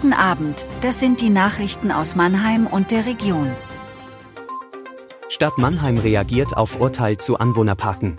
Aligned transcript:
Guten 0.00 0.12
Abend, 0.12 0.64
das 0.80 1.00
sind 1.00 1.20
die 1.20 1.28
Nachrichten 1.28 1.90
aus 1.90 2.14
Mannheim 2.14 2.68
und 2.68 2.92
der 2.92 3.04
Region. 3.04 3.50
Stadt 5.28 5.58
Mannheim 5.58 5.98
reagiert 5.98 6.56
auf 6.56 6.78
Urteil 6.78 7.18
zu 7.18 7.36
Anwohnerparken. 7.36 8.16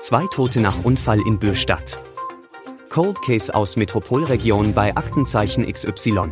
Zwei 0.00 0.24
Tote 0.26 0.60
nach 0.60 0.84
Unfall 0.84 1.20
in 1.26 1.40
Bürstadt. 1.40 2.00
Cold 2.90 3.20
Case 3.22 3.52
aus 3.52 3.74
Metropolregion 3.74 4.72
bei 4.72 4.96
Aktenzeichen 4.96 5.66
XY. 5.66 6.30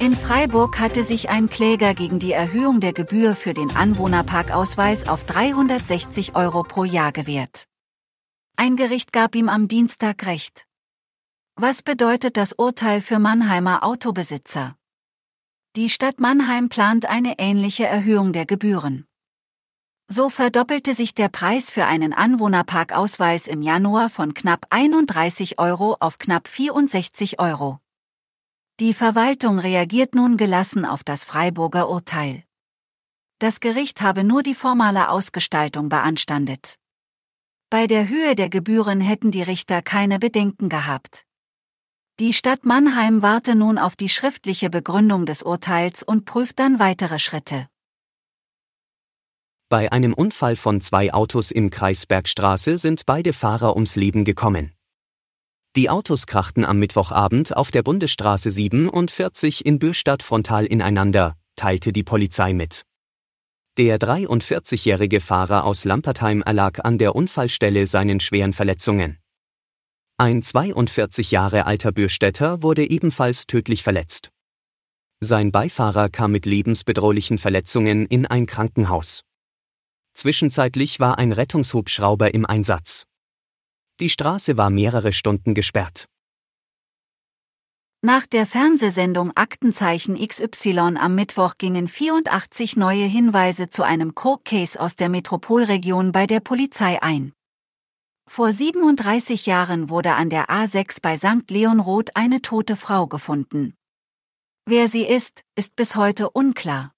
In 0.00 0.12
Freiburg 0.12 0.80
hatte 0.80 1.04
sich 1.04 1.30
ein 1.30 1.48
Kläger 1.48 1.94
gegen 1.94 2.18
die 2.18 2.32
Erhöhung 2.32 2.80
der 2.80 2.94
Gebühr 2.94 3.36
für 3.36 3.54
den 3.54 3.76
Anwohnerparkausweis 3.76 5.08
auf 5.08 5.22
360 5.22 6.34
Euro 6.34 6.64
pro 6.64 6.82
Jahr 6.82 7.12
gewehrt. 7.12 7.66
Ein 8.56 8.74
Gericht 8.74 9.12
gab 9.12 9.36
ihm 9.36 9.48
am 9.48 9.68
Dienstag 9.68 10.26
Recht. 10.26 10.66
Was 11.56 11.84
bedeutet 11.84 12.36
das 12.36 12.52
Urteil 12.52 13.00
für 13.00 13.20
Mannheimer 13.20 13.84
Autobesitzer? 13.84 14.76
Die 15.76 15.88
Stadt 15.88 16.18
Mannheim 16.18 16.68
plant 16.68 17.06
eine 17.06 17.38
ähnliche 17.38 17.86
Erhöhung 17.86 18.32
der 18.32 18.44
Gebühren. 18.44 19.06
So 20.08 20.30
verdoppelte 20.30 20.94
sich 20.94 21.14
der 21.14 21.28
Preis 21.28 21.70
für 21.70 21.84
einen 21.84 22.12
Anwohnerparkausweis 22.12 23.46
im 23.46 23.62
Januar 23.62 24.10
von 24.10 24.34
knapp 24.34 24.66
31 24.70 25.60
Euro 25.60 25.96
auf 26.00 26.18
knapp 26.18 26.48
64 26.48 27.38
Euro. 27.38 27.78
Die 28.80 28.92
Verwaltung 28.92 29.60
reagiert 29.60 30.16
nun 30.16 30.36
gelassen 30.36 30.84
auf 30.84 31.04
das 31.04 31.24
Freiburger 31.24 31.88
Urteil. 31.88 32.42
Das 33.38 33.60
Gericht 33.60 34.02
habe 34.02 34.24
nur 34.24 34.42
die 34.42 34.56
formale 34.56 35.08
Ausgestaltung 35.08 35.88
beanstandet. 35.88 36.80
Bei 37.70 37.86
der 37.86 38.08
Höhe 38.08 38.34
der 38.34 38.48
Gebühren 38.48 39.00
hätten 39.00 39.30
die 39.30 39.42
Richter 39.42 39.82
keine 39.82 40.18
Bedenken 40.18 40.68
gehabt. 40.68 41.24
Die 42.20 42.32
Stadt 42.32 42.64
Mannheim 42.64 43.22
warte 43.22 43.56
nun 43.56 43.76
auf 43.76 43.96
die 43.96 44.08
schriftliche 44.08 44.70
Begründung 44.70 45.26
des 45.26 45.42
Urteils 45.42 46.04
und 46.04 46.24
prüft 46.24 46.60
dann 46.60 46.78
weitere 46.78 47.18
Schritte. 47.18 47.66
Bei 49.68 49.90
einem 49.90 50.14
Unfall 50.14 50.54
von 50.54 50.80
zwei 50.80 51.12
Autos 51.12 51.50
im 51.50 51.70
Kreis 51.70 52.06
Bergstraße 52.06 52.78
sind 52.78 53.04
beide 53.04 53.32
Fahrer 53.32 53.74
ums 53.74 53.96
Leben 53.96 54.24
gekommen. 54.24 54.70
Die 55.74 55.90
Autos 55.90 56.28
krachten 56.28 56.64
am 56.64 56.78
Mittwochabend 56.78 57.56
auf 57.56 57.72
der 57.72 57.82
Bundesstraße 57.82 58.52
47 58.52 59.66
in 59.66 59.80
Bürstadt 59.80 60.22
frontal 60.22 60.66
ineinander, 60.66 61.34
teilte 61.56 61.92
die 61.92 62.04
Polizei 62.04 62.52
mit. 62.52 62.84
Der 63.76 63.98
43-jährige 63.98 65.20
Fahrer 65.20 65.64
aus 65.64 65.84
Lampertheim 65.84 66.42
erlag 66.42 66.78
an 66.84 66.96
der 66.96 67.16
Unfallstelle 67.16 67.88
seinen 67.88 68.20
schweren 68.20 68.52
Verletzungen. 68.52 69.18
Ein 70.16 70.42
42 70.42 71.32
Jahre 71.32 71.66
alter 71.66 71.90
Bürstädter 71.90 72.62
wurde 72.62 72.88
ebenfalls 72.88 73.48
tödlich 73.48 73.82
verletzt. 73.82 74.30
Sein 75.18 75.50
Beifahrer 75.50 76.08
kam 76.08 76.30
mit 76.30 76.46
lebensbedrohlichen 76.46 77.36
Verletzungen 77.36 78.06
in 78.06 78.24
ein 78.24 78.46
Krankenhaus. 78.46 79.24
Zwischenzeitlich 80.14 81.00
war 81.00 81.18
ein 81.18 81.32
Rettungshubschrauber 81.32 82.32
im 82.32 82.46
Einsatz. 82.46 83.06
Die 83.98 84.08
Straße 84.08 84.56
war 84.56 84.70
mehrere 84.70 85.12
Stunden 85.12 85.52
gesperrt. 85.52 86.06
Nach 88.00 88.26
der 88.26 88.46
Fernsehsendung 88.46 89.32
Aktenzeichen 89.34 90.16
XY 90.16 90.96
am 90.96 91.16
Mittwoch 91.16 91.54
gingen 91.58 91.88
84 91.88 92.76
neue 92.76 93.06
Hinweise 93.06 93.68
zu 93.68 93.82
einem 93.82 94.14
Coke 94.14 94.44
Case 94.44 94.78
aus 94.78 94.94
der 94.94 95.08
Metropolregion 95.08 96.12
bei 96.12 96.28
der 96.28 96.38
Polizei 96.38 97.02
ein. 97.02 97.33
Vor 98.26 98.52
37 98.52 99.46
Jahren 99.46 99.90
wurde 99.90 100.14
an 100.14 100.30
der 100.30 100.48
A6 100.48 101.00
bei 101.02 101.16
St. 101.16 101.50
Leonroth 101.50 102.16
eine 102.16 102.42
tote 102.42 102.74
Frau 102.74 103.06
gefunden. 103.06 103.74
Wer 104.66 104.88
sie 104.88 105.04
ist, 105.04 105.42
ist 105.56 105.76
bis 105.76 105.94
heute 105.94 106.30
unklar. 106.30 106.92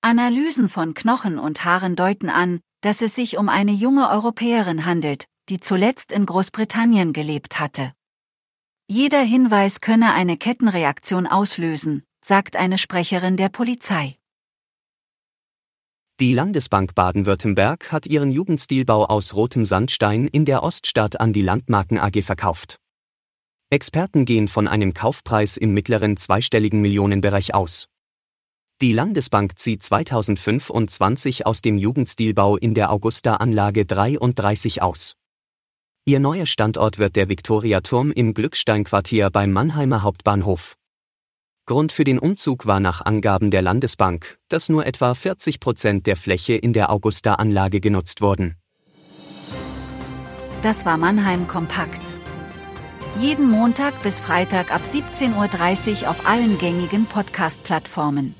Analysen 0.00 0.68
von 0.68 0.94
Knochen 0.94 1.38
und 1.38 1.64
Haaren 1.64 1.94
deuten 1.94 2.30
an, 2.30 2.60
dass 2.80 3.02
es 3.02 3.14
sich 3.14 3.36
um 3.36 3.50
eine 3.50 3.72
junge 3.72 4.08
Europäerin 4.08 4.86
handelt, 4.86 5.26
die 5.50 5.60
zuletzt 5.60 6.10
in 6.10 6.24
Großbritannien 6.24 7.12
gelebt 7.12 7.60
hatte. 7.60 7.92
Jeder 8.88 9.20
Hinweis 9.20 9.80
könne 9.80 10.14
eine 10.14 10.38
Kettenreaktion 10.38 11.26
auslösen, 11.26 12.02
sagt 12.24 12.56
eine 12.56 12.78
Sprecherin 12.78 13.36
der 13.36 13.50
Polizei. 13.50 14.16
Die 16.20 16.34
Landesbank 16.34 16.94
Baden-Württemberg 16.94 17.92
hat 17.92 18.06
ihren 18.06 18.30
Jugendstilbau 18.30 19.06
aus 19.06 19.34
rotem 19.34 19.64
Sandstein 19.64 20.28
in 20.28 20.44
der 20.44 20.62
Oststadt 20.62 21.18
an 21.18 21.32
die 21.32 21.40
Landmarken 21.40 21.98
AG 21.98 22.20
verkauft. 22.22 22.76
Experten 23.70 24.26
gehen 24.26 24.46
von 24.46 24.68
einem 24.68 24.92
Kaufpreis 24.92 25.56
im 25.56 25.72
mittleren 25.72 26.18
zweistelligen 26.18 26.82
Millionenbereich 26.82 27.54
aus. 27.54 27.86
Die 28.82 28.92
Landesbank 28.92 29.58
zieht 29.58 29.82
2025 29.82 31.46
aus 31.46 31.62
dem 31.62 31.78
Jugendstilbau 31.78 32.58
in 32.58 32.74
der 32.74 32.92
Augusta-Anlage 32.92 33.86
33 33.86 34.82
aus. 34.82 35.14
Ihr 36.04 36.20
neuer 36.20 36.44
Standort 36.44 36.98
wird 36.98 37.16
der 37.16 37.30
Viktoriaturm 37.30 38.12
im 38.12 38.34
Glücksteinquartier 38.34 39.30
beim 39.30 39.52
Mannheimer 39.52 40.02
Hauptbahnhof. 40.02 40.76
Grund 41.66 41.92
für 41.92 42.04
den 42.04 42.18
Umzug 42.18 42.66
war 42.66 42.80
nach 42.80 43.04
Angaben 43.04 43.50
der 43.50 43.62
Landesbank, 43.62 44.38
dass 44.48 44.68
nur 44.68 44.86
etwa 44.86 45.14
40 45.14 45.60
Prozent 45.60 46.06
der 46.06 46.16
Fläche 46.16 46.54
in 46.54 46.72
der 46.72 46.90
Augusta-Anlage 46.90 47.80
genutzt 47.80 48.20
wurden. 48.20 48.56
Das 50.62 50.84
war 50.84 50.96
Mannheim 50.96 51.46
Kompakt. 51.46 52.16
Jeden 53.18 53.48
Montag 53.50 54.02
bis 54.02 54.20
Freitag 54.20 54.72
ab 54.74 54.82
17.30 54.84 56.02
Uhr 56.02 56.10
auf 56.10 56.26
allen 56.26 56.58
gängigen 56.58 57.06
Podcast-Plattformen. 57.06 58.34